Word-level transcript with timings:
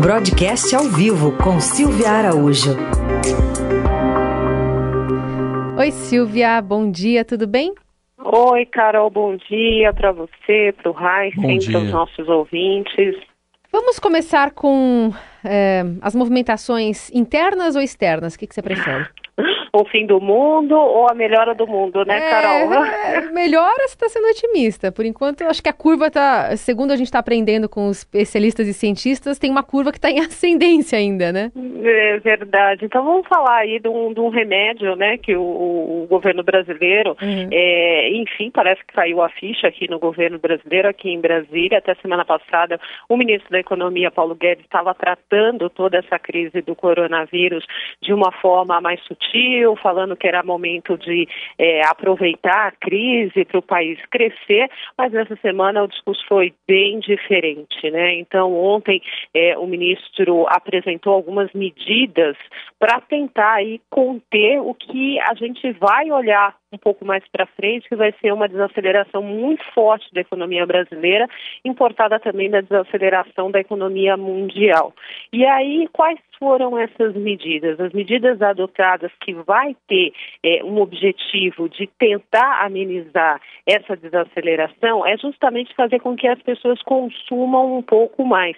Broadcast 0.00 0.74
ao 0.74 0.84
vivo 0.84 1.36
com 1.36 1.60
Silvia 1.60 2.08
Araújo. 2.08 2.70
Oi, 5.78 5.90
Silvia, 5.90 6.62
bom 6.62 6.90
dia, 6.90 7.22
tudo 7.22 7.46
bem? 7.46 7.74
Oi, 8.16 8.64
Carol, 8.64 9.10
bom 9.10 9.36
dia 9.36 9.92
para 9.92 10.10
você, 10.10 10.74
para 10.82 10.90
o 10.90 10.96
Heisen, 10.98 11.70
para 11.70 11.80
os 11.80 11.90
nossos 11.90 12.28
ouvintes. 12.30 13.14
Vamos 13.70 13.98
começar 13.98 14.52
com 14.52 15.12
é, 15.44 15.82
as 16.00 16.14
movimentações 16.14 17.10
internas 17.10 17.76
ou 17.76 17.82
externas? 17.82 18.34
O 18.34 18.38
que, 18.38 18.46
que 18.46 18.54
você 18.54 18.62
prefere? 18.62 19.06
o 19.72 19.84
fim 19.84 20.06
do 20.06 20.20
mundo 20.20 20.74
ou 20.74 21.08
a 21.08 21.14
melhora 21.14 21.54
do 21.54 21.66
mundo, 21.66 22.04
né, 22.04 22.18
é, 22.18 22.30
Carol? 22.30 22.84
É, 22.84 23.20
melhora, 23.32 23.86
você 23.86 23.94
está 23.94 24.08
sendo 24.08 24.28
otimista. 24.28 24.90
Por 24.90 25.04
enquanto, 25.04 25.42
acho 25.42 25.62
que 25.62 25.68
a 25.68 25.72
curva 25.72 26.08
está, 26.08 26.56
segundo 26.56 26.92
a 26.92 26.96
gente 26.96 27.06
está 27.06 27.18
aprendendo 27.18 27.68
com 27.68 27.86
os 27.88 27.98
especialistas 27.98 28.66
e 28.66 28.74
cientistas, 28.74 29.38
tem 29.38 29.50
uma 29.50 29.62
curva 29.62 29.92
que 29.92 29.98
está 29.98 30.10
em 30.10 30.18
ascendência 30.20 30.98
ainda, 30.98 31.32
né? 31.32 31.52
É 31.84 32.18
verdade. 32.18 32.84
Então 32.84 33.04
vamos 33.04 33.26
falar 33.28 33.58
aí 33.58 33.78
de 33.78 33.88
um, 33.88 34.12
de 34.12 34.20
um 34.20 34.28
remédio, 34.28 34.96
né, 34.96 35.16
que 35.18 35.36
o, 35.36 35.42
o 35.42 36.06
governo 36.08 36.42
brasileiro, 36.42 37.16
uhum. 37.20 37.48
é, 37.52 38.10
enfim, 38.10 38.50
parece 38.50 38.84
que 38.84 38.92
caiu 38.92 39.22
a 39.22 39.28
ficha 39.28 39.68
aqui 39.68 39.88
no 39.88 39.98
governo 39.98 40.38
brasileiro, 40.38 40.88
aqui 40.88 41.10
em 41.10 41.20
Brasília. 41.20 41.78
Até 41.78 41.94
semana 41.96 42.24
passada, 42.24 42.80
o 43.08 43.16
ministro 43.16 43.50
da 43.50 43.60
Economia, 43.60 44.10
Paulo 44.10 44.34
Guedes, 44.34 44.64
estava 44.64 44.94
tratando 44.94 45.70
toda 45.70 45.98
essa 45.98 46.18
crise 46.18 46.60
do 46.62 46.74
coronavírus 46.74 47.64
de 48.02 48.12
uma 48.12 48.32
forma 48.32 48.80
mais 48.80 49.00
sutil, 49.04 49.59
falando 49.76 50.16
que 50.16 50.26
era 50.26 50.42
momento 50.42 50.96
de 50.98 51.28
é, 51.58 51.86
aproveitar 51.86 52.68
a 52.68 52.72
crise 52.72 53.44
para 53.44 53.58
o 53.58 53.62
país 53.62 53.98
crescer, 54.10 54.70
mas 54.96 55.12
nessa 55.12 55.36
semana 55.36 55.82
o 55.82 55.88
discurso 55.88 56.24
foi 56.28 56.52
bem 56.66 57.00
diferente, 57.00 57.90
né? 57.90 58.14
Então 58.14 58.54
ontem 58.54 59.02
é, 59.34 59.56
o 59.56 59.66
ministro 59.66 60.46
apresentou 60.48 61.12
algumas 61.12 61.52
medidas 61.52 62.36
para 62.78 63.00
tentar 63.00 63.54
aí 63.54 63.80
conter 63.90 64.60
o 64.60 64.74
que 64.74 65.18
a 65.20 65.34
gente 65.34 65.70
vai 65.72 66.10
olhar 66.10 66.59
um 66.72 66.78
pouco 66.78 67.04
mais 67.04 67.24
para 67.32 67.46
frente, 67.46 67.88
que 67.88 67.96
vai 67.96 68.12
ser 68.20 68.32
uma 68.32 68.48
desaceleração 68.48 69.22
muito 69.22 69.64
forte 69.74 70.12
da 70.14 70.20
economia 70.20 70.64
brasileira, 70.64 71.28
importada 71.64 72.20
também 72.20 72.48
da 72.48 72.60
desaceleração 72.60 73.50
da 73.50 73.58
economia 73.58 74.16
mundial. 74.16 74.94
E 75.32 75.44
aí, 75.44 75.88
quais 75.92 76.18
foram 76.38 76.78
essas 76.78 77.14
medidas? 77.14 77.80
As 77.80 77.92
medidas 77.92 78.40
adotadas 78.40 79.10
que 79.20 79.34
vai 79.34 79.76
ter 79.88 80.12
é, 80.44 80.62
um 80.62 80.80
objetivo 80.80 81.68
de 81.68 81.88
tentar 81.98 82.64
amenizar 82.64 83.40
essa 83.66 83.96
desaceleração 83.96 85.04
é 85.04 85.16
justamente 85.18 85.74
fazer 85.74 85.98
com 85.98 86.16
que 86.16 86.28
as 86.28 86.40
pessoas 86.42 86.80
consumam 86.82 87.76
um 87.78 87.82
pouco 87.82 88.24
mais. 88.24 88.56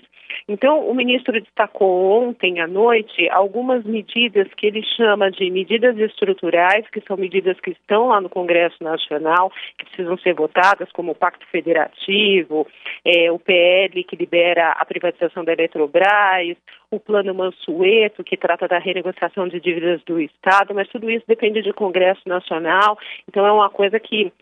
Então, 0.49 0.89
o 0.89 0.95
ministro 0.95 1.41
destacou 1.41 2.23
ontem 2.23 2.61
à 2.61 2.67
noite 2.67 3.29
algumas 3.31 3.85
medidas 3.85 4.49
que 4.57 4.67
ele 4.67 4.83
chama 4.97 5.31
de 5.31 5.51
medidas 5.51 5.97
estruturais, 5.99 6.89
que 6.91 7.01
são 7.07 7.17
medidas 7.17 7.59
que 7.61 7.71
estão 7.71 8.02
lá 8.09 8.21
no 8.21 8.29
Congresso 8.29 8.83
Nacional, 8.83 9.51
que 9.79 9.85
precisam 9.87 10.17
ser 10.19 10.35
votadas, 10.35 10.91
como 10.93 11.13
o 11.13 11.15
Pacto 11.15 11.47
Federativo, 11.49 12.67
é, 13.05 13.31
o 13.31 13.39
PL 13.39 14.05
que 14.05 14.17
libera 14.17 14.73
a 14.73 14.85
privatização 14.85 15.45
da 15.45 15.53
Eletrobras, 15.53 16.57
o 16.91 17.01
Plano 17.01 17.35
Mansueto, 17.35 18.23
que 18.23 18.37
trata 18.37 18.69
da 18.69 18.79
renegociação 18.79 19.49
de 19.49 19.59
dívidas 19.61 20.03
do 20.05 20.21
Estado, 20.21 20.75
mas 20.75 20.89
tudo 20.89 21.11
isso 21.11 21.25
depende 21.27 21.63
do 21.63 21.73
Congresso 21.73 22.21
Nacional, 22.27 22.99
então 23.27 23.47
é 23.47 23.53
uma 23.53 23.71
coisa 23.71 23.99
que 23.99 24.33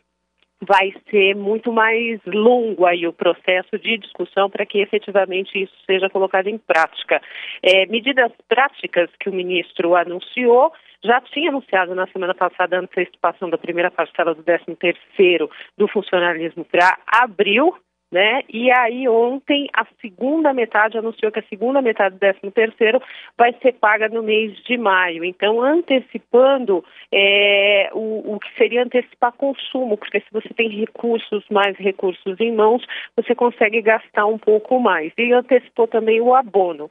vai 0.61 0.93
ser 1.11 1.35
muito 1.35 1.73
mais 1.73 2.21
longo 2.27 2.87
aí 2.87 3.07
o 3.07 3.13
processo 3.13 3.79
de 3.79 3.99
discussão 3.99 4.51
para 4.51 4.67
que 4.67 4.79
efetivamente 4.79 5.63
isso 5.63 5.75
seja 5.87 6.11
colocado 6.11 6.49
em 6.49 6.59
prática. 6.59 7.21
É, 7.63 7.87
medidas 7.87 8.31
práticas 8.49 9.09
que 9.19 9.31
o 9.31 9.35
ministro 9.35 9.95
anunciou 9.95 10.73
já 11.03 11.21
tinha 11.21 11.49
anunciado 11.49 11.95
na 11.95 12.07
semana 12.09 12.35
passada 12.35 12.77
a 12.77 12.81
antecipação 12.81 13.49
da 13.49 13.57
primeira 13.57 13.91
parcela 13.91 14.35
do 14.35 14.43
13º 14.43 15.49
do 15.77 15.89
funcionalismo 15.89 16.65
para 16.65 16.99
abril, 17.07 17.75
né? 18.11 18.43
E 18.49 18.71
aí 18.73 19.09
ontem 19.09 19.69
a 19.73 19.87
segunda 20.01 20.53
metade 20.53 20.99
anunciou 20.99 21.31
que 21.31 21.39
a 21.39 21.49
segunda 21.49 21.81
metade 21.81 22.17
do 22.17 22.19
13 22.19 22.51
terceiro 22.53 23.01
vai 23.39 23.55
ser 23.63 23.73
paga 23.75 24.09
no 24.09 24.23
mês 24.23 24.57
de 24.65 24.77
maio. 24.77 25.25
Então 25.25 25.63
antecipando 25.63 26.85
é, 27.13 27.91
o, 27.93 28.35
o 28.35 28.41
que 28.41 28.53
seria 28.57 28.83
antecipar 28.83 29.33
consumo, 29.33 29.97
porque 29.97 30.21
se 30.21 30.27
você 30.33 30.49
tem 30.55 30.69
recursos, 30.69 31.45
mais 31.51 31.77
recursos 31.77 32.41
em 32.41 32.53
mãos, 32.53 32.85
você 33.17 33.35
consegue 33.35 33.81
gastar 33.81 34.27
um 34.27 34.39
pouco 34.39 34.81
mais. 34.81 35.13
E 35.17 35.33
antecipou 35.33 35.87
também 35.87 36.21
o 36.21 36.35
abono. 36.35 36.91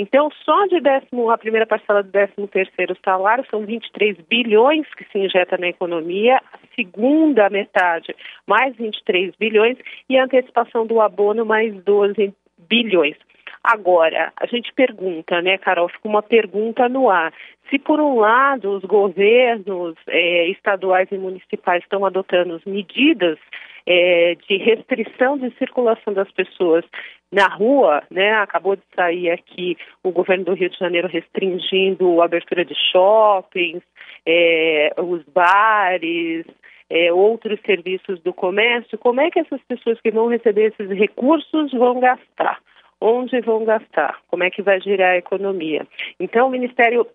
Então, 0.00 0.30
só 0.46 0.64
de 0.64 0.80
décimo, 0.80 1.28
a 1.28 1.36
primeira 1.36 1.66
parcela 1.66 2.02
do 2.02 2.10
13 2.10 2.48
terceiro 2.50 2.96
salário 3.04 3.44
são 3.50 3.66
23 3.66 4.16
bilhões 4.30 4.86
que 4.94 5.04
se 5.12 5.18
injeta 5.18 5.58
na 5.58 5.68
economia, 5.68 6.40
a 6.54 6.58
segunda 6.74 7.50
metade 7.50 8.16
mais 8.46 8.74
23 8.76 9.34
bilhões 9.38 9.76
e 10.08 10.16
a 10.16 10.24
antecipação 10.24 10.86
do 10.86 11.02
abono 11.02 11.44
mais 11.44 11.74
12 11.84 12.32
bilhões. 12.66 13.14
Agora, 13.62 14.32
a 14.36 14.46
gente 14.46 14.72
pergunta, 14.72 15.42
né, 15.42 15.58
Carol? 15.58 15.88
Fica 15.88 16.08
uma 16.08 16.22
pergunta 16.22 16.88
no 16.88 17.10
ar. 17.10 17.32
Se, 17.68 17.78
por 17.78 18.00
um 18.00 18.18
lado, 18.18 18.70
os 18.70 18.82
governos 18.82 19.94
é, 20.08 20.48
estaduais 20.48 21.08
e 21.12 21.18
municipais 21.18 21.82
estão 21.82 22.04
adotando 22.04 22.60
medidas 22.66 23.38
é, 23.86 24.34
de 24.48 24.56
restrição 24.56 25.38
de 25.38 25.50
circulação 25.58 26.12
das 26.12 26.30
pessoas 26.32 26.84
na 27.30 27.46
rua, 27.46 28.02
né? 28.10 28.32
Acabou 28.34 28.76
de 28.76 28.82
sair 28.96 29.30
aqui 29.30 29.76
o 30.02 30.10
governo 30.10 30.46
do 30.46 30.54
Rio 30.54 30.70
de 30.70 30.78
Janeiro 30.78 31.06
restringindo 31.06 32.20
a 32.20 32.24
abertura 32.24 32.64
de 32.64 32.74
shoppings, 32.90 33.82
é, 34.26 34.92
os 34.98 35.22
bares, 35.24 36.46
é, 36.88 37.12
outros 37.12 37.60
serviços 37.64 38.20
do 38.20 38.32
comércio. 38.32 38.98
Como 38.98 39.20
é 39.20 39.30
que 39.30 39.38
essas 39.38 39.60
pessoas 39.62 40.00
que 40.00 40.10
vão 40.10 40.28
receber 40.28 40.72
esses 40.72 40.90
recursos 40.90 41.70
vão 41.72 42.00
gastar? 42.00 42.58
Onde 43.00 43.40
vão 43.40 43.64
gastar? 43.64 44.20
Como 44.28 44.44
é 44.44 44.50
que 44.50 44.62
vai 44.62 44.80
girar 44.80 45.12
a 45.12 45.18
economia? 45.18 45.86
Então, 46.18 46.48
o 46.48 46.50
Ministério 46.50 47.06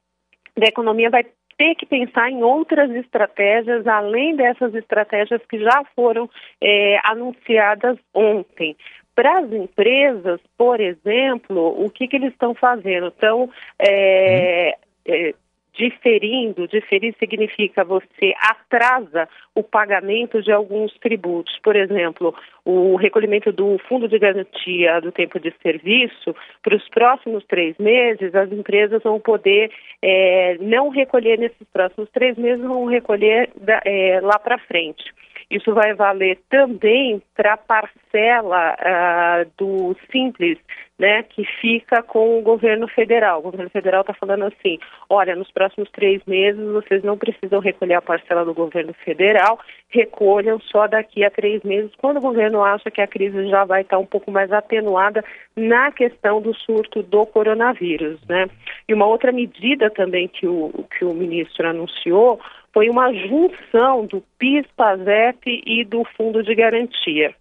da 0.57 0.67
Economia 0.67 1.09
vai 1.09 1.25
ter 1.57 1.75
que 1.75 1.85
pensar 1.85 2.29
em 2.29 2.43
outras 2.43 2.89
estratégias, 2.91 3.85
além 3.87 4.35
dessas 4.35 4.73
estratégias 4.73 5.41
que 5.47 5.59
já 5.59 5.83
foram 5.95 6.29
é, 6.61 6.99
anunciadas 7.03 7.97
ontem. 8.13 8.75
Para 9.13 9.39
as 9.39 9.51
empresas, 9.51 10.41
por 10.57 10.81
exemplo, 10.81 11.85
o 11.85 11.89
que, 11.89 12.07
que 12.07 12.17
eles 12.17 12.33
estão 12.33 12.53
fazendo? 12.53 13.07
Estão 13.07 13.49
é, 13.79 14.75
é, 15.05 15.33
diferindo, 15.77 16.67
diferir 16.67 17.13
significa 17.19 17.83
você 17.83 18.33
atrasa 18.39 19.27
o 19.53 19.61
pagamento 19.61 20.41
de 20.41 20.51
alguns 20.51 20.93
tributos. 20.99 21.57
Por 21.63 21.75
exemplo, 21.75 22.33
o 22.63 22.95
recolhimento 22.95 23.51
do 23.51 23.77
fundo 23.87 24.07
de 24.07 24.17
garantia 24.17 24.99
do 25.01 25.11
tempo 25.11 25.39
de 25.39 25.53
serviço, 25.61 26.35
para 26.63 26.75
os 26.75 26.87
próximos 26.89 27.45
três 27.45 27.77
meses, 27.77 28.33
as 28.33 28.51
empresas 28.51 29.03
vão 29.03 29.19
poder 29.19 29.71
é, 30.01 30.57
não 30.59 30.89
recolher 30.89 31.37
nesses 31.37 31.67
próximos 31.71 32.09
três 32.11 32.37
meses, 32.37 32.63
vão 32.65 32.85
recolher 32.85 33.49
da, 33.55 33.81
é, 33.85 34.19
lá 34.21 34.39
para 34.39 34.57
frente. 34.57 35.03
Isso 35.49 35.73
vai 35.73 35.93
valer 35.93 36.39
também 36.49 37.21
para 37.35 37.53
a 37.53 37.57
parcela 37.57 38.75
uh, 38.75 39.51
do 39.57 39.95
Simples, 40.11 40.57
né, 40.97 41.23
que 41.23 41.43
fica 41.59 42.01
com 42.01 42.39
o 42.39 42.41
governo 42.41 42.87
federal. 42.87 43.39
O 43.39 43.43
governo 43.43 43.69
federal 43.69 44.01
está 44.01 44.13
falando 44.13 44.45
assim: 44.45 44.79
olha, 45.09 45.35
nos 45.35 45.51
próximos 45.51 45.89
três 45.91 46.21
meses 46.25 46.65
vocês 46.71 47.03
não 47.03 47.17
precisam 47.17 47.59
recolher 47.59 47.95
a 47.95 48.01
parcela 48.01 48.45
do 48.45 48.53
governo 48.53 48.93
federal, 48.93 49.59
recolham 49.89 50.59
só 50.59 50.87
daqui 50.87 51.23
a 51.23 51.29
três 51.29 51.61
meses, 51.63 51.91
quando 51.97 52.17
o 52.17 52.21
governo 52.21 52.63
acha 52.63 52.89
que 52.89 53.01
a 53.01 53.07
crise 53.07 53.49
já 53.49 53.65
vai 53.65 53.81
estar 53.81 53.97
tá 53.97 54.01
um 54.01 54.05
pouco 54.05 54.31
mais 54.31 54.51
atenuada 54.51 55.23
na 55.55 55.91
questão 55.91 56.41
do 56.41 56.53
surto 56.53 57.03
do 57.03 57.25
coronavírus. 57.25 58.19
Né? 58.27 58.47
E 58.87 58.93
uma 58.93 59.05
outra 59.05 59.31
medida 59.31 59.89
também 59.89 60.27
que 60.27 60.47
o, 60.47 60.85
que 60.97 61.03
o 61.03 61.13
ministro 61.13 61.67
anunciou 61.67 62.39
foi 62.73 62.89
uma 62.89 63.13
junção 63.13 64.05
do 64.05 64.21
PIS, 64.37 64.65
PASEP 64.75 65.63
e 65.65 65.85
do 65.85 66.03
Fundo 66.17 66.43
de 66.43 66.53
Garantia. 66.53 67.33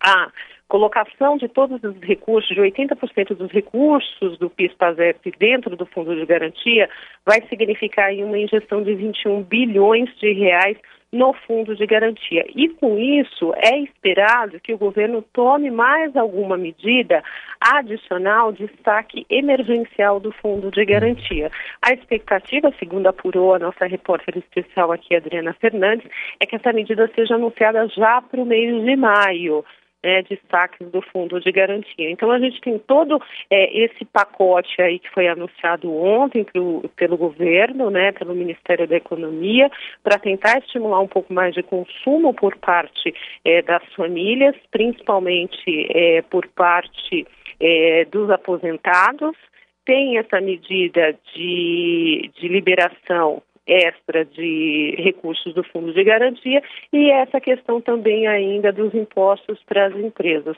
Ah, 0.00 0.28
colocação 0.68 1.36
de 1.36 1.48
todos 1.48 1.82
os 1.82 2.00
recursos, 2.00 2.54
de 2.54 2.60
80% 2.60 3.36
dos 3.36 3.50
recursos 3.50 4.38
do 4.38 4.50
PIS-PASEP 4.50 5.32
dentro 5.38 5.76
do 5.76 5.86
Fundo 5.86 6.14
de 6.14 6.26
Garantia, 6.26 6.88
vai 7.24 7.40
significar 7.48 8.12
uma 8.12 8.38
injeção 8.38 8.82
de 8.82 8.94
21 8.94 9.42
bilhões 9.42 10.08
de 10.18 10.32
reais 10.32 10.76
no 11.12 11.32
fundo 11.32 11.74
de 11.74 11.86
garantia. 11.86 12.44
E 12.54 12.68
com 12.68 12.98
isso, 12.98 13.52
é 13.56 13.78
esperado 13.78 14.60
que 14.60 14.74
o 14.74 14.78
governo 14.78 15.22
tome 15.32 15.70
mais 15.70 16.14
alguma 16.16 16.56
medida 16.56 17.22
adicional 17.60 18.52
de 18.52 18.66
destaque 18.66 19.24
emergencial 19.30 20.20
do 20.20 20.32
fundo 20.32 20.70
de 20.70 20.84
garantia. 20.84 21.50
A 21.80 21.92
expectativa, 21.92 22.72
segundo 22.78 23.06
apurou 23.06 23.54
a 23.54 23.58
nossa 23.58 23.86
repórter 23.86 24.36
especial 24.36 24.92
aqui, 24.92 25.14
Adriana 25.14 25.54
Fernandes, 25.54 26.06
é 26.40 26.46
que 26.46 26.56
essa 26.56 26.72
medida 26.72 27.10
seja 27.14 27.36
anunciada 27.36 27.86
já 27.88 28.20
para 28.20 28.40
o 28.40 28.46
mês 28.46 28.84
de 28.84 28.96
maio. 28.96 29.64
Né, 30.06 30.22
destaques 30.22 30.88
do 30.88 31.02
fundo 31.02 31.40
de 31.40 31.50
garantia. 31.50 32.08
Então 32.08 32.30
a 32.30 32.38
gente 32.38 32.60
tem 32.60 32.78
todo 32.78 33.20
é, 33.50 33.76
esse 33.76 34.04
pacote 34.04 34.80
aí 34.80 35.00
que 35.00 35.10
foi 35.10 35.26
anunciado 35.26 35.92
ontem 35.92 36.44
pro, 36.44 36.88
pelo 36.94 37.16
governo, 37.16 37.90
né, 37.90 38.12
pelo 38.12 38.32
Ministério 38.32 38.86
da 38.86 38.96
Economia, 38.96 39.68
para 40.04 40.16
tentar 40.16 40.58
estimular 40.58 41.00
um 41.00 41.08
pouco 41.08 41.34
mais 41.34 41.52
de 41.54 41.62
consumo 41.64 42.32
por 42.32 42.56
parte 42.56 43.12
é, 43.44 43.62
das 43.62 43.82
famílias, 43.94 44.54
principalmente 44.70 45.88
é, 45.90 46.22
por 46.22 46.46
parte 46.48 47.26
é, 47.58 48.04
dos 48.04 48.30
aposentados. 48.30 49.36
Tem 49.84 50.18
essa 50.18 50.40
medida 50.40 51.16
de, 51.34 52.30
de 52.38 52.48
liberação 52.48 53.42
extra 53.66 54.24
de 54.24 54.94
recursos 54.98 55.52
do 55.54 55.64
fundo 55.64 55.92
de 55.92 56.04
garantia 56.04 56.62
e 56.92 57.10
essa 57.10 57.40
questão 57.40 57.80
também 57.80 58.26
ainda 58.26 58.72
dos 58.72 58.94
impostos 58.94 59.58
para 59.64 59.86
as 59.86 59.94
empresas. 59.96 60.56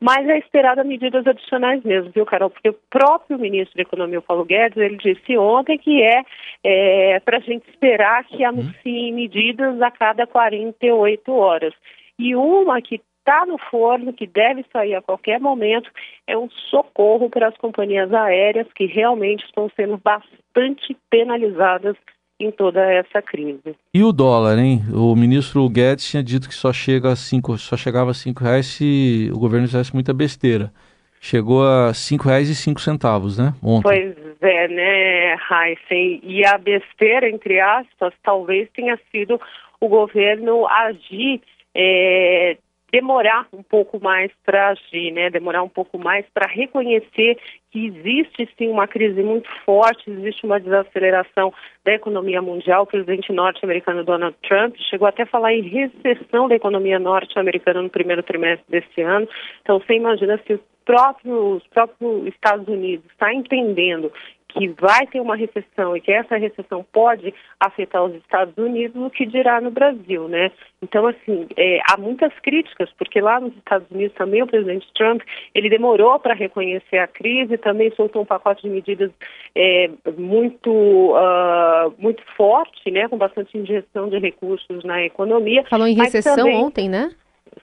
Mas 0.00 0.28
é 0.28 0.38
esperada 0.38 0.84
medidas 0.84 1.26
adicionais 1.26 1.82
mesmo, 1.82 2.10
viu, 2.14 2.26
Carol? 2.26 2.50
Porque 2.50 2.68
o 2.68 2.76
próprio 2.90 3.38
ministro 3.38 3.76
da 3.76 3.82
Economia, 3.82 4.18
o 4.18 4.22
Paulo 4.22 4.44
Guedes, 4.44 4.76
ele 4.76 4.96
disse 4.96 5.36
ontem 5.38 5.78
que 5.78 6.02
é, 6.02 6.22
é 6.64 7.20
para 7.20 7.38
a 7.38 7.40
gente 7.40 7.68
esperar 7.68 8.24
que 8.24 8.44
anunciem 8.44 9.12
medidas 9.12 9.80
a 9.80 9.90
cada 9.90 10.26
48 10.26 11.32
horas. 11.32 11.74
E 12.18 12.36
uma 12.36 12.82
que 12.82 13.00
está 13.20 13.46
no 13.46 13.58
forno, 13.58 14.12
que 14.12 14.26
deve 14.26 14.64
sair 14.72 14.94
a 14.94 15.02
qualquer 15.02 15.38
momento, 15.38 15.90
é 16.26 16.36
um 16.36 16.50
socorro 16.50 17.30
para 17.30 17.48
as 17.48 17.56
companhias 17.56 18.12
aéreas 18.12 18.66
que 18.74 18.86
realmente 18.86 19.44
estão 19.44 19.70
sendo 19.76 19.96
bastante 19.98 20.96
penalizadas 21.08 21.96
em 22.40 22.50
toda 22.50 22.80
essa 22.92 23.20
crise. 23.22 23.76
E 23.92 24.02
o 24.02 24.12
dólar, 24.12 24.58
hein? 24.58 24.82
O 24.92 25.14
ministro 25.14 25.68
Guedes 25.68 26.08
tinha 26.08 26.22
dito 26.22 26.48
que 26.48 26.54
só 26.54 26.72
chega 26.72 27.12
a 27.12 27.16
cinco, 27.16 27.56
só 27.58 27.76
chegava 27.76 28.10
a 28.10 28.14
cinco 28.14 28.42
reais 28.42 28.66
se 28.66 29.30
o 29.32 29.38
governo 29.38 29.66
fizesse 29.66 29.92
muita 29.94 30.12
besteira. 30.12 30.72
Chegou 31.20 31.62
a 31.62 31.92
cinco 31.92 32.28
reais 32.28 32.48
e 32.48 32.54
cinco 32.54 32.80
centavos, 32.80 33.38
né? 33.38 33.52
Ontem. 33.62 33.82
Pois 33.82 34.36
é, 34.40 34.68
né, 34.68 35.34
Heisen? 35.34 36.20
E 36.22 36.46
a 36.46 36.56
besteira, 36.56 37.28
entre 37.28 37.60
aspas, 37.60 38.14
talvez 38.22 38.68
tenha 38.74 38.98
sido 39.10 39.38
o 39.78 39.88
governo 39.88 40.66
agir 40.66 41.42
é, 41.74 42.56
demorar 42.90 43.46
um 43.52 43.62
pouco 43.62 44.00
mais 44.02 44.30
para 44.44 44.68
agir, 44.70 45.12
né? 45.12 45.30
Demorar 45.30 45.62
um 45.62 45.68
pouco 45.68 45.98
mais 45.98 46.24
para 46.32 46.46
reconhecer 46.46 47.38
que 47.70 47.86
existe 47.86 48.48
sim 48.58 48.68
uma 48.68 48.86
crise 48.86 49.22
muito 49.22 49.48
forte, 49.64 50.10
existe 50.10 50.44
uma 50.44 50.58
desaceleração 50.58 51.52
da 51.84 51.94
economia 51.94 52.42
mundial. 52.42 52.82
O 52.82 52.86
presidente 52.86 53.32
norte-americano 53.32 54.04
Donald 54.04 54.36
Trump 54.46 54.74
chegou 54.90 55.06
até 55.06 55.22
a 55.22 55.26
falar 55.26 55.54
em 55.54 55.62
recessão 55.62 56.48
da 56.48 56.56
economia 56.56 56.98
norte-americana 56.98 57.82
no 57.82 57.90
primeiro 57.90 58.22
trimestre 58.22 58.64
desse 58.68 59.02
ano. 59.02 59.28
Então, 59.62 59.78
você 59.78 59.94
imagina 59.94 60.40
se 60.46 60.54
os 60.54 60.60
próprios, 60.84 61.62
os 61.62 61.66
próprios 61.68 62.26
Estados 62.26 62.66
Unidos 62.66 63.04
está 63.12 63.32
entendendo 63.32 64.12
que 64.52 64.68
vai 64.68 65.06
ter 65.06 65.20
uma 65.20 65.36
recessão 65.36 65.96
e 65.96 66.00
que 66.00 66.12
essa 66.12 66.36
recessão 66.36 66.84
pode 66.92 67.32
afetar 67.58 68.04
os 68.04 68.14
Estados 68.14 68.56
Unidos, 68.56 69.00
o 69.00 69.10
que 69.10 69.26
dirá 69.26 69.60
no 69.60 69.70
Brasil, 69.70 70.28
né? 70.28 70.50
Então, 70.82 71.06
assim, 71.06 71.46
é, 71.56 71.80
há 71.90 71.96
muitas 71.98 72.32
críticas, 72.40 72.90
porque 72.98 73.20
lá 73.20 73.38
nos 73.38 73.54
Estados 73.56 73.90
Unidos 73.90 74.16
também 74.16 74.42
o 74.42 74.46
presidente 74.46 74.86
Trump, 74.94 75.22
ele 75.54 75.68
demorou 75.68 76.18
para 76.18 76.34
reconhecer 76.34 76.98
a 76.98 77.06
crise, 77.06 77.58
também 77.58 77.90
soltou 77.92 78.22
um 78.22 78.26
pacote 78.26 78.62
de 78.62 78.70
medidas 78.70 79.10
é, 79.54 79.90
muito, 80.16 80.70
uh, 80.70 81.92
muito 81.98 82.22
forte, 82.36 82.90
né? 82.90 83.08
Com 83.08 83.18
bastante 83.18 83.56
injeção 83.56 84.08
de 84.08 84.18
recursos 84.18 84.84
na 84.84 85.02
economia. 85.04 85.64
Falou 85.68 85.86
em 85.86 85.94
recessão 85.94 86.36
também... 86.36 86.56
ontem, 86.56 86.88
né? 86.88 87.10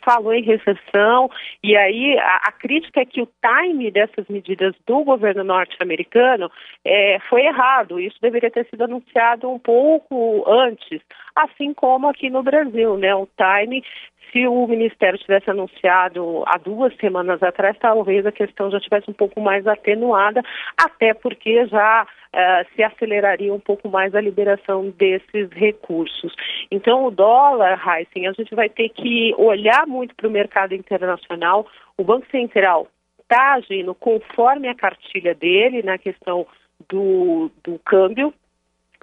Falou 0.04 0.34
em 0.34 0.44
recessão, 0.44 1.30
e 1.63 1.75
aí 1.75 2.18
a, 2.19 2.36
a, 2.48 2.51
crítica 2.51 3.01
é 3.01 3.06
que 3.06 3.22
o 3.22 3.28
time 3.28 3.92
dessas 3.92 4.28
medidas 4.28 4.74
do 4.86 5.04
governo 5.04 5.44
norte-americano 5.44 6.51
é, 6.86 7.19
foi 7.30 7.42
errado. 7.42 8.00
Isso 8.00 8.18
deveria 8.22 8.51
ter 8.51 8.66
sido 8.69 8.84
anunciado 8.84 9.50
um 9.50 9.60
pouco 9.60 10.44
antes, 10.50 11.01
assim 11.36 11.74
como 11.74 12.07
aqui 12.07 12.30
no 12.30 12.44
Brasil, 12.44 12.98
né? 12.98 13.13
O 13.16 13.28
time 13.38 13.84
se 14.32 14.48
o 14.48 14.68
Ministério 14.68 15.18
tivesse 15.20 15.50
anunciado 15.50 16.44
há 16.48 16.58
duas 16.58 16.96
semanas 16.98 17.42
atrás, 17.42 17.78
talvez 17.80 18.26
a 18.26 18.32
questão 18.32 18.70
já 18.72 18.80
tivesse 18.80 19.10
um 19.10 19.14
pouco 19.14 19.40
mais 19.42 19.66
atenuada, 19.68 20.42
até 20.78 21.14
porque 21.14 21.66
já 21.68 22.04
uh, 22.04 22.76
se 22.76 22.84
aceleraria 22.84 23.54
um 23.54 23.60
pouco 23.60 23.90
mais 23.90 24.14
a 24.16 24.22
liberação 24.22 24.90
desses 24.92 25.50
recursos. 25.52 26.34
Então, 26.72 27.06
o 27.06 27.12
dólar, 27.12 27.82
Heisen, 27.86 28.28
a 28.28 28.34
gente 28.34 28.54
vai 28.56 28.70
ter 28.70 28.90
que 28.90 29.34
olhar 29.38 29.86
muito 29.88 30.16
para 30.16 30.28
o 30.28 30.32
mercado 30.32 30.74
internacional. 30.74 31.68
O 31.98 32.04
Banco 32.04 32.28
Central 32.32 32.88
está 33.22 33.54
agindo 33.54 33.94
conforme 33.94 34.68
a 34.68 34.76
cartilha 34.76 35.36
dele 35.36 35.84
na 35.84 35.98
questão 35.98 36.46
do, 36.90 37.52
do 37.64 37.80
câmbio, 37.80 38.34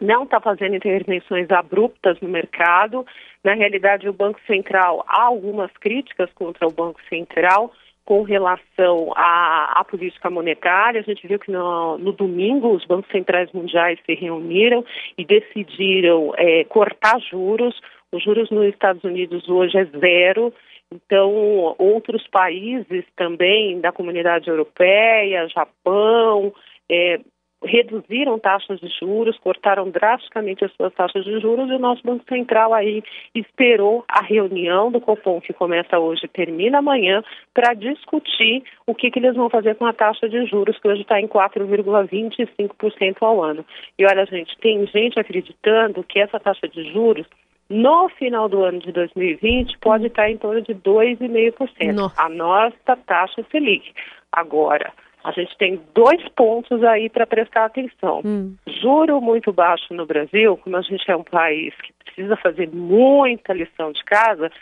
não 0.00 0.24
está 0.24 0.40
fazendo 0.40 0.74
intervenções 0.74 1.50
abruptas 1.50 2.20
no 2.20 2.28
mercado. 2.28 3.06
Na 3.42 3.54
realidade, 3.54 4.08
o 4.08 4.12
Banco 4.12 4.40
Central, 4.46 5.04
há 5.06 5.22
algumas 5.22 5.70
críticas 5.72 6.32
contra 6.34 6.66
o 6.66 6.72
Banco 6.72 7.00
Central 7.08 7.72
com 8.04 8.22
relação 8.22 9.12
à, 9.16 9.80
à 9.80 9.84
política 9.84 10.28
monetária. 10.28 11.00
A 11.00 11.04
gente 11.04 11.26
viu 11.26 11.38
que 11.38 11.50
no, 11.50 11.96
no, 11.98 12.12
domingo 12.12 12.74
os 12.74 12.84
bancos 12.84 13.10
centrais 13.10 13.50
mundiais 13.52 13.98
se 14.04 14.14
reuniram 14.14 14.84
e 15.16 15.24
decidiram 15.24 16.32
é, 16.36 16.64
cortar 16.64 17.18
juros. 17.20 17.80
Os 18.12 18.22
juros 18.22 18.50
nos 18.50 18.66
Estados 18.66 19.02
Unidos 19.04 19.48
hoje 19.48 19.78
é 19.78 19.84
zero. 19.84 20.52
Então, 20.92 21.74
outros 21.78 22.26
países 22.28 23.04
também 23.16 23.80
da 23.80 23.90
comunidade 23.90 24.48
europeia, 24.48 25.48
Japão, 25.48 26.52
é, 26.90 27.20
reduziram 27.64 28.38
taxas 28.38 28.78
de 28.80 28.88
juros, 28.98 29.38
cortaram 29.38 29.90
drasticamente 29.90 30.64
as 30.64 30.72
suas 30.74 30.92
taxas 30.94 31.24
de 31.24 31.40
juros 31.40 31.68
e 31.70 31.74
o 31.74 31.78
nosso 31.78 32.02
Banco 32.02 32.24
Central 32.28 32.72
aí 32.74 33.02
esperou 33.34 34.04
a 34.08 34.22
reunião 34.22 34.90
do 34.90 35.00
Copom, 35.00 35.40
que 35.40 35.52
começa 35.52 35.98
hoje 35.98 36.26
e 36.26 36.28
termina 36.28 36.78
amanhã, 36.78 37.22
para 37.52 37.74
discutir 37.74 38.62
o 38.86 38.94
que, 38.94 39.10
que 39.10 39.18
eles 39.18 39.34
vão 39.34 39.48
fazer 39.48 39.74
com 39.76 39.86
a 39.86 39.92
taxa 39.92 40.28
de 40.28 40.46
juros, 40.46 40.78
que 40.78 40.88
hoje 40.88 41.02
está 41.02 41.20
em 41.20 41.26
4,25% 41.26 43.16
ao 43.20 43.42
ano. 43.42 43.64
E 43.98 44.04
olha, 44.04 44.24
gente, 44.26 44.56
tem 44.58 44.86
gente 44.86 45.18
acreditando 45.18 46.04
que 46.04 46.20
essa 46.20 46.38
taxa 46.38 46.68
de 46.68 46.92
juros 46.92 47.26
no 47.68 48.08
final 48.10 48.48
do 48.48 48.62
ano 48.62 48.78
de 48.78 48.92
2020 48.92 49.78
pode 49.78 50.06
estar 50.06 50.30
em 50.30 50.36
torno 50.36 50.60
de 50.60 50.74
2,5%. 50.74 52.12
A 52.16 52.28
nossa 52.28 52.96
taxa 53.06 53.44
Selic. 53.50 53.92
Agora, 54.30 54.92
a 55.24 55.32
gente 55.32 55.56
tem 55.56 55.80
dois 55.94 56.22
pontos 56.36 56.84
aí 56.84 57.08
para 57.08 57.26
prestar 57.26 57.64
atenção. 57.64 58.20
Hum. 58.22 58.54
Juro 58.66 59.22
muito 59.22 59.50
baixo 59.54 59.94
no 59.94 60.04
Brasil, 60.04 60.58
como 60.58 60.76
a 60.76 60.82
gente 60.82 61.10
é 61.10 61.16
um 61.16 61.24
país 61.24 61.74
que 61.82 61.92
precisa 62.04 62.36
fazer 62.36 62.68
muita 62.68 63.54
lição 63.54 63.90
de 63.90 64.04
casa, 64.04 64.52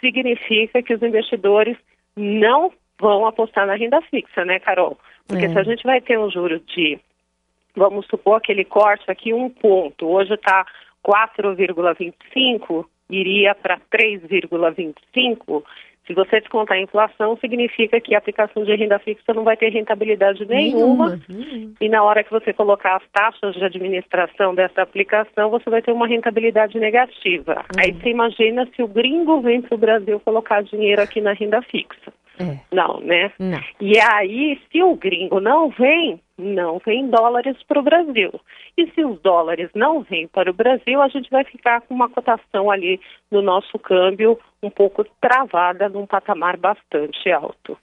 significa 0.00 0.80
que 0.80 0.94
os 0.94 1.02
investidores 1.02 1.76
não 2.16 2.72
vão 3.00 3.26
apostar 3.26 3.66
na 3.66 3.74
renda 3.74 4.00
fixa, 4.02 4.44
né, 4.44 4.60
Carol? 4.60 4.96
Porque 5.26 5.46
é. 5.46 5.48
se 5.48 5.58
a 5.58 5.64
gente 5.64 5.82
vai 5.82 6.00
ter 6.00 6.16
um 6.16 6.30
juro 6.30 6.60
de, 6.60 7.00
vamos 7.74 8.06
supor, 8.06 8.36
aquele 8.36 8.64
corte 8.64 9.10
aqui, 9.10 9.34
um 9.34 9.50
ponto, 9.50 10.06
hoje 10.06 10.34
está 10.34 10.64
4,25, 11.04 12.86
iria 13.10 13.56
para 13.56 13.76
3,25, 13.92 15.64
se 16.06 16.14
você 16.14 16.40
descontar 16.40 16.76
a 16.76 16.80
inflação, 16.80 17.36
significa 17.36 18.00
que 18.00 18.14
a 18.14 18.18
aplicação 18.18 18.64
de 18.64 18.74
renda 18.74 18.98
fixa 18.98 19.32
não 19.32 19.44
vai 19.44 19.56
ter 19.56 19.68
rentabilidade 19.70 20.44
nenhuma. 20.46 21.20
nenhuma. 21.28 21.74
E 21.80 21.88
na 21.88 22.02
hora 22.02 22.24
que 22.24 22.30
você 22.30 22.52
colocar 22.52 22.96
as 22.96 23.02
taxas 23.12 23.54
de 23.54 23.64
administração 23.64 24.54
dessa 24.54 24.82
aplicação, 24.82 25.50
você 25.50 25.70
vai 25.70 25.80
ter 25.80 25.92
uma 25.92 26.08
rentabilidade 26.08 26.78
negativa. 26.78 27.54
Uhum. 27.54 27.80
Aí 27.80 27.92
você 27.92 28.10
imagina 28.10 28.68
se 28.74 28.82
o 28.82 28.88
gringo 28.88 29.40
vem 29.40 29.62
para 29.62 29.74
o 29.74 29.78
Brasil 29.78 30.18
colocar 30.20 30.62
dinheiro 30.62 31.00
aqui 31.00 31.20
na 31.20 31.32
renda 31.32 31.62
fixa. 31.62 32.12
É. 32.38 32.58
Não, 32.72 33.00
né? 33.00 33.32
Não. 33.38 33.60
E 33.80 33.98
aí, 33.98 34.60
se 34.70 34.82
o 34.82 34.96
gringo 34.96 35.40
não 35.40 35.68
vem, 35.70 36.20
não 36.38 36.80
vem 36.84 37.08
dólares 37.08 37.56
para 37.68 37.80
o 37.80 37.82
Brasil. 37.82 38.32
E 38.76 38.90
se 38.92 39.04
os 39.04 39.20
dólares 39.20 39.70
não 39.74 40.02
vêm 40.02 40.26
para 40.26 40.50
o 40.50 40.54
Brasil, 40.54 41.00
a 41.00 41.08
gente 41.08 41.30
vai 41.30 41.44
ficar 41.44 41.82
com 41.82 41.94
uma 41.94 42.08
cotação 42.08 42.70
ali 42.70 43.00
no 43.30 43.42
nosso 43.42 43.78
câmbio 43.78 44.38
um 44.62 44.70
pouco 44.70 45.04
travada 45.20 45.88
num 45.88 46.06
patamar 46.06 46.56
bastante 46.56 47.30
alto. 47.30 47.76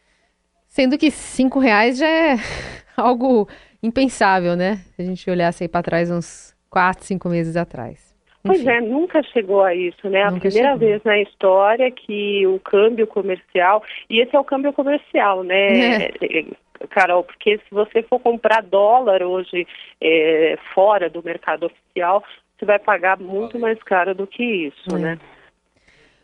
Sendo 0.68 0.98
que 0.98 1.12
cinco 1.12 1.60
reais 1.60 1.98
já 1.98 2.08
é 2.08 2.36
algo 2.98 3.48
impensável, 3.82 4.56
né? 4.56 4.78
Se 4.96 5.02
a 5.02 5.06
gente 5.06 5.30
olhasse 5.30 5.64
aí 5.64 5.68
para 5.68 5.84
trás 5.84 6.12
uns 6.12 6.56
quatro, 6.70 7.04
cinco 7.06 7.30
meses 7.30 7.56
atrás. 7.56 8.09
Pois 8.44 8.66
é, 8.66 8.80
nunca 8.80 9.22
chegou 9.24 9.62
a 9.62 9.76
isso, 9.76 10.10
né? 10.10 10.24
Nunca 10.26 10.38
a 10.38 10.40
primeira 10.40 10.74
chegou. 10.74 10.80
vez 10.80 11.04
na 11.04 11.20
história 11.20 11.92
que 11.92 12.48
o 12.48 12.60
câmbio 12.60 13.06
comercial, 13.06 13.84
e 14.10 14.22
esse 14.22 14.36
é 14.36 14.40
o 14.40 14.46
câmbio 14.46 14.72
comercial, 14.72 15.44
né? 15.44 16.06
É. 16.06 16.46
Carol, 16.90 17.24
porque 17.24 17.58
se 17.58 17.72
você 17.72 18.02
for 18.04 18.20
comprar 18.20 18.64
dólar 18.64 19.22
hoje 19.22 19.68
é, 20.02 20.58
fora 20.74 21.10
do 21.10 21.22
mercado 21.22 21.66
oficial, 21.66 22.24
você 22.58 22.66
vai 22.66 22.80
pagar 22.80 23.20
muito 23.20 23.60
mais 23.60 23.82
caro 23.84 24.16
do 24.16 24.26
que 24.26 24.44
isso, 24.44 24.96
é. 24.96 25.00
né? 25.00 25.20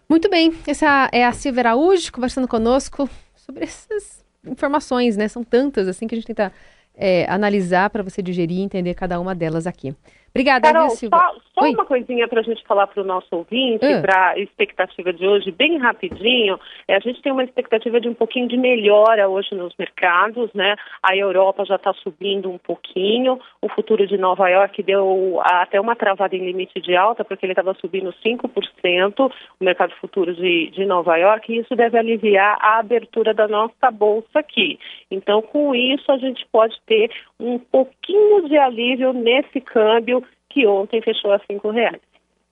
Muito 0.07 0.29
bem, 0.29 0.53
essa 0.67 1.09
é 1.11 1.25
a 1.25 1.33
Silvia 1.33 1.61
Araújo 1.61 2.13
conversando 2.13 2.47
conosco 2.47 3.09
sobre 3.35 3.63
essas 3.63 4.23
informações, 4.45 5.17
né? 5.17 5.27
São 5.27 5.43
tantas 5.43 5.87
assim 5.87 6.07
que 6.07 6.15
a 6.15 6.17
gente 6.17 6.27
tenta 6.27 6.53
é, 6.95 7.25
analisar 7.29 7.89
para 7.89 8.03
você 8.03 8.21
digerir 8.21 8.59
e 8.59 8.61
entender 8.61 8.93
cada 8.93 9.19
uma 9.19 9.35
delas 9.35 9.67
aqui. 9.67 9.93
Obrigada, 10.35 10.67
Carol, 10.67 10.89
viu, 10.89 10.97
Silvia? 10.97 11.17
Só, 11.17 11.35
só 11.53 11.69
uma 11.69 11.85
coisinha 11.85 12.27
para 12.27 12.41
a 12.41 12.43
gente 12.43 12.61
falar 12.65 12.87
para 12.87 13.01
o 13.01 13.05
nosso 13.05 13.27
ouvinte, 13.31 13.85
uh. 13.85 14.01
para 14.01 14.31
a 14.31 14.37
expectativa 14.37 15.13
de 15.13 15.25
hoje, 15.25 15.49
bem 15.49 15.77
rapidinho. 15.77 16.59
É, 16.89 16.97
a 16.97 16.99
gente 16.99 17.21
tem 17.21 17.31
uma 17.31 17.45
expectativa 17.45 18.01
de 18.01 18.09
um 18.09 18.13
pouquinho 18.13 18.45
de 18.45 18.57
melhora 18.57 19.29
hoje 19.29 19.55
nos 19.55 19.73
mercados, 19.79 20.53
né? 20.53 20.75
A 21.01 21.15
Europa 21.15 21.63
já 21.63 21.77
está 21.77 21.93
subindo 21.93 22.51
um 22.51 22.57
pouquinho. 22.57 23.39
O 23.61 23.69
futuro 23.69 24.05
de 24.05 24.17
Nova 24.17 24.49
York 24.49 24.83
deu 24.83 25.39
até 25.41 25.79
uma 25.79 25.95
travada 25.95 26.35
em 26.35 26.45
limite 26.45 26.81
de 26.81 26.97
alta, 26.97 27.23
porque 27.23 27.45
ele 27.45 27.53
estava 27.53 27.73
subindo 27.75 28.13
5%, 28.21 29.31
o 29.57 29.63
mercado 29.63 29.93
futuro 30.01 30.35
de, 30.35 30.69
de 30.71 30.83
Nova 30.83 31.15
York, 31.15 31.49
e 31.49 31.59
isso 31.59 31.73
deve 31.77 31.97
aliviar 31.97 32.57
a 32.59 32.79
abertura 32.79 33.33
da 33.33 33.47
nossa 33.47 33.89
bolsa 33.89 34.39
aqui. 34.39 34.77
Então, 35.09 35.41
com 35.41 35.73
isso, 35.73 36.11
a 36.11 36.17
gente 36.17 36.45
pode 36.51 36.75
ter 36.85 37.09
um 37.39 37.57
pouquinho 37.57 38.49
de 38.49 38.57
alívio 38.57 39.13
nesse 39.13 39.61
câmbio 39.61 40.24
que 40.55 40.65
ontem 40.65 41.01
fechou 41.01 41.33
a 41.33 41.39
cinco 41.39 41.69
reais. 41.69 41.99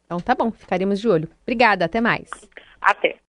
Então 0.06 0.20
tá 0.20 0.36
bom, 0.36 0.52
ficaremos 0.52 1.00
de 1.00 1.08
olho. 1.08 1.30
Obrigada, 1.44 1.86
até 1.86 2.02
mais. 2.02 2.30
Até. 2.82 3.16